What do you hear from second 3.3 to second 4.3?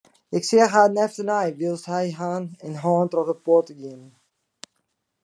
poarte giene.